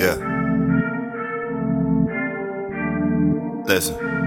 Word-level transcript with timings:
Yeah. 0.00 0.16
Listen. 3.66 4.19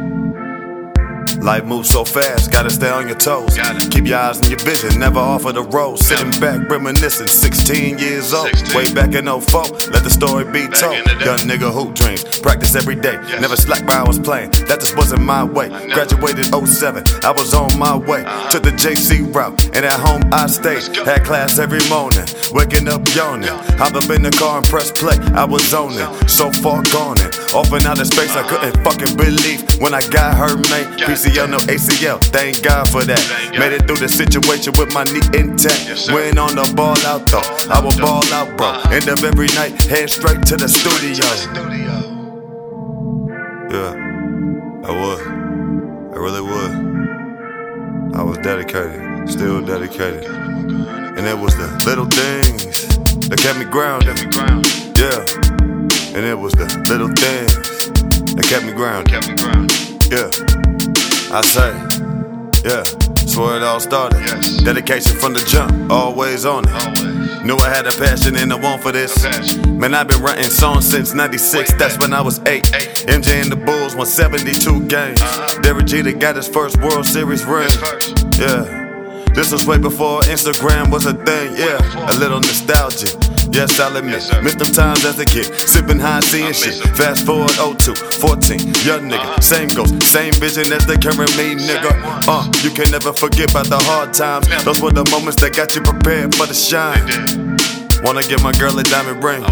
Life 1.43 1.65
moves 1.65 1.89
so 1.89 2.05
fast, 2.05 2.53
gotta 2.53 2.69
stay 2.69 2.89
on 2.89 3.05
your 3.05 3.17
toes. 3.17 3.59
Keep 3.91 4.07
your 4.07 4.17
eyes 4.17 4.41
on 4.41 4.49
your 4.49 4.59
vision, 4.59 4.97
never 4.97 5.19
off 5.19 5.43
of 5.43 5.55
the 5.55 5.63
road. 5.63 5.99
Sitting 5.99 6.31
back, 6.39 6.69
reminiscing, 6.69 7.27
16 7.27 7.99
years 7.99 8.33
old. 8.33 8.47
16. 8.47 8.77
Way 8.77 8.93
back 8.93 9.13
in 9.13 9.25
04, 9.25 9.63
let 9.91 10.05
the 10.05 10.09
story 10.09 10.45
be 10.45 10.69
told. 10.71 10.95
in 10.95 11.03
the. 11.03 11.25
Young 11.25 11.39
nigga 11.39 11.69
hoop 11.69 11.95
dreams, 11.95 12.23
practice 12.39 12.75
every 12.75 12.95
day. 12.95 13.17
Never 13.41 13.57
slack 13.57 13.85
while 13.85 14.05
I 14.05 14.07
was 14.07 14.19
playing, 14.19 14.51
that 14.71 14.79
just 14.79 14.95
wasn't 14.95 15.23
my 15.23 15.43
way. 15.43 15.67
Graduated 15.67 16.45
07, 16.45 17.03
I 17.25 17.31
was 17.31 17.53
on 17.53 17.77
my 17.77 17.93
way. 17.93 18.23
Uh-huh. 18.23 18.49
Took 18.49 18.63
the 18.63 18.71
JC 18.71 19.27
route, 19.35 19.65
and 19.75 19.83
at 19.83 19.99
home 19.99 20.21
I 20.31 20.47
stayed. 20.47 20.95
Had 21.05 21.25
class 21.25 21.59
every 21.59 21.83
morning, 21.89 22.23
waking 22.53 22.87
up 22.87 23.03
yawning. 23.13 23.51
Hop 23.83 23.95
up 23.95 24.09
in 24.09 24.23
the 24.23 24.31
car 24.31 24.59
and 24.59 24.65
press 24.65 24.93
play, 24.93 25.17
I 25.35 25.43
was 25.43 25.67
zoning. 25.67 26.07
So 26.29 26.51
far 26.51 26.83
gone 26.83 27.19
and 27.19 27.35
off 27.53 27.71
and 27.71 27.85
out 27.85 27.99
of 27.99 28.07
space, 28.07 28.35
I 28.35 28.43
couldn't 28.47 28.83
fucking 28.83 29.15
believe 29.15 29.61
when 29.79 29.93
I 29.93 30.01
got 30.09 30.35
hurt, 30.35 30.57
man. 30.69 30.85
PCL, 30.97 31.49
no 31.49 31.57
ACL, 31.69 32.21
thank 32.31 32.63
God 32.63 32.89
for 32.89 33.03
that. 33.03 33.21
Made 33.57 33.73
it 33.73 33.85
through 33.85 33.97
the 33.97 34.09
situation 34.09 34.73
with 34.77 34.93
my 34.93 35.03
knee 35.05 35.21
intact. 35.37 36.11
Went 36.11 36.37
on 36.37 36.55
the 36.55 36.71
ball 36.75 36.97
out 37.05 37.27
though, 37.27 37.43
I 37.69 37.79
will 37.79 37.97
ball 37.99 38.23
out, 38.33 38.57
bro. 38.57 38.81
End 38.91 39.07
of 39.07 39.23
every 39.23 39.47
night, 39.53 39.81
head 39.83 40.09
straight 40.09 40.41
to 40.47 40.57
the 40.57 40.67
studio. 40.67 41.25
Yeah, 43.69 43.93
I 44.85 44.91
would. 44.91 45.21
I 46.13 46.17
really 46.17 46.41
would. 46.41 48.15
I 48.15 48.23
was 48.23 48.37
dedicated, 48.39 49.29
still 49.29 49.61
dedicated. 49.65 50.25
And 50.25 51.27
it 51.27 51.37
was 51.37 51.55
the 51.55 51.67
little 51.85 52.05
things 52.05 52.87
that. 53.29 53.39
Kept 53.43 53.59
me 53.59 53.65
grounded. 53.65 54.17
Yeah. 54.97 55.62
And 56.15 56.25
it 56.25 56.37
was 56.37 56.53
the 56.53 56.65
little 56.87 57.07
things 57.09 57.53
that 58.35 58.45
kept 58.45 58.65
me 58.65 58.71
grounded. 58.71 59.11
Kept 59.11 59.29
me 59.29 59.35
grounded. 59.35 59.73
Yeah. 60.11 60.29
I 61.33 61.41
say, 61.41 61.71
yeah. 62.69 62.83
That's 63.33 63.35
where 63.35 63.57
it 63.57 63.63
all 63.63 63.79
started. 63.79 64.19
Yes. 64.19 64.61
Dedication 64.61 65.17
from 65.17 65.33
the 65.33 65.39
jump, 65.39 65.91
always 65.91 66.45
on 66.45 66.65
it. 66.67 66.71
Always. 66.71 67.43
Knew 67.43 67.57
I 67.57 67.69
had 67.69 67.87
a 67.87 67.91
passion 67.91 68.35
and 68.35 68.53
a 68.53 68.57
want 68.57 68.83
for 68.83 68.91
this. 68.91 69.23
Man, 69.65 69.95
I've 69.95 70.07
been 70.07 70.21
writing 70.21 70.43
songs 70.51 70.87
since 70.87 71.15
96. 71.15 71.71
Way 71.71 71.77
That's 71.79 71.97
when 71.97 72.13
I 72.13 72.21
was 72.21 72.39
eight. 72.45 72.71
Eight. 72.75 73.05
MJ 73.07 73.41
and 73.41 73.51
the 73.51 73.55
Bulls 73.55 73.95
won 73.95 74.05
72 74.05 74.85
games. 74.85 75.19
Uh-huh. 75.19 75.61
Derek 75.61 75.87
Jeter 75.87 76.13
got 76.13 76.35
his 76.35 76.47
first 76.47 76.77
World 76.77 77.07
Series 77.07 77.43
ring. 77.43 77.69
Yeah. 78.37 78.82
This 79.33 79.51
was 79.51 79.65
way 79.65 79.79
before 79.79 80.21
Instagram 80.21 80.91
was 80.91 81.05
a 81.05 81.13
thing. 81.13 81.55
Yeah. 81.57 81.79
A 82.11 82.15
little 82.17 82.39
nostalgia. 82.39 83.07
Yes, 83.51 83.79
I'll 83.79 83.95
admit. 83.97 84.13
Yes. 84.13 84.43
Missed 84.43 84.59
them 84.59 84.71
times 84.73 85.05
as 85.05 85.19
a 85.19 85.25
kid. 85.25 85.45
Sipping 85.59 85.99
high, 85.99 86.19
seeing 86.21 86.53
shit. 86.53 86.75
Fast 86.95 87.25
forward 87.25 87.51
02, 87.51 87.93
14. 87.93 88.59
Young 88.85 89.09
nigga. 89.09 89.17
Uh-huh. 89.17 89.41
Same 89.41 89.69
goals, 89.69 89.91
same 90.05 90.33
vision 90.33 90.71
as 90.71 90.85
the 90.85 90.97
current 90.97 91.29
me, 91.37 91.55
nigga. 91.57 91.93
Uh, 92.27 92.45
you 92.61 92.69
can 92.69 92.89
never 92.91 93.11
forget 93.13 93.49
about 93.49 93.67
the 93.67 93.77
hard 93.77 94.13
times. 94.13 94.47
Those 94.65 94.81
were 94.81 94.91
the 94.91 95.05
moments 95.09 95.39
that 95.41 95.55
got 95.55 95.75
you 95.75 95.81
prepared 95.81 96.33
for 96.35 96.45
the 96.45 96.53
shine. 96.53 97.05
Wanna 98.03 98.21
give 98.23 98.43
my 98.43 98.51
girl 98.53 98.77
a 98.77 98.83
diamond 98.83 99.23
ring. 99.23 99.43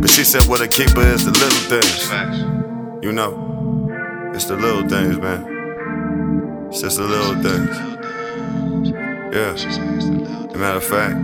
But 0.00 0.10
she 0.10 0.24
said 0.24 0.44
what 0.44 0.60
a 0.60 0.68
keeper 0.68 1.02
is 1.02 1.24
the 1.24 1.32
little 1.32 1.64
things. 1.70 3.04
You 3.04 3.12
know, 3.12 4.30
it's 4.34 4.46
the 4.46 4.56
little 4.56 4.88
things, 4.88 5.18
man. 5.18 6.68
It's 6.70 6.80
just 6.82 6.98
the 6.98 7.04
little 7.04 7.42
things. 7.42 7.99
Yeah. 9.32 9.52
As 9.52 9.64
a 9.64 10.58
matter 10.58 10.78
of 10.78 10.84
fact, 10.84 11.14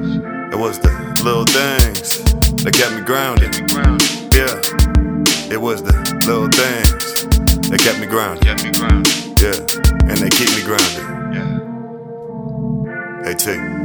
it 0.53 0.59
was 0.59 0.79
the 0.79 0.93
little 1.25 1.45
things 1.45 2.23
that 2.63 2.73
kept 2.73 2.95
me 2.95 3.01
grounded. 3.03 3.53
Yeah. 4.33 4.61
It 5.53 5.61
was 5.61 5.83
the 5.83 5.93
little 6.25 6.47
things 6.47 7.27
that 7.69 7.81
kept 7.81 7.99
me 7.99 8.07
grounded. 8.07 8.47
Yeah. 9.43 9.59
And 10.09 10.19
they 10.19 10.31
keep 10.31 10.51
me 10.55 10.63
grounded. 10.63 11.17
Hey, 13.27 13.35
T. 13.35 13.76